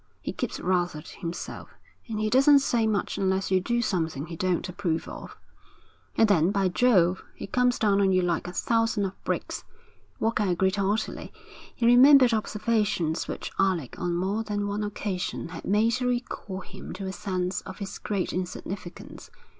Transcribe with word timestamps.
He 0.19 0.33
keeps 0.33 0.59
rather 0.59 0.99
to 0.99 1.19
himself, 1.19 1.69
and 2.07 2.19
he 2.19 2.27
doesn't 2.27 2.57
say 2.57 2.87
much 2.87 3.19
unless 3.19 3.51
you 3.51 3.61
do 3.61 3.83
something 3.83 4.25
he 4.25 4.35
don't 4.35 4.67
approve 4.67 5.07
of.' 5.07 5.37
'And 6.17 6.27
then, 6.27 6.49
by 6.49 6.69
Jove, 6.69 7.21
he 7.35 7.45
comes 7.45 7.77
down 7.77 8.01
on 8.01 8.11
you 8.11 8.23
like 8.23 8.47
a 8.47 8.51
thousand 8.51 9.05
of 9.05 9.23
bricks,' 9.23 9.63
Walker 10.19 10.45
agreed 10.47 10.77
heartily. 10.77 11.31
He 11.75 11.85
remembered 11.85 12.33
observations 12.33 13.27
which 13.27 13.51
Alec 13.59 13.99
on 13.99 14.15
more 14.15 14.41
than 14.43 14.67
one 14.67 14.83
occasion 14.83 15.49
had 15.49 15.65
made 15.65 15.91
to 15.91 16.07
recall 16.07 16.61
him 16.61 16.93
to 16.93 17.05
a 17.05 17.13
sense 17.13 17.61
of 17.61 17.77
his 17.77 17.99
great 17.99 18.33
insignificance. 18.33 19.29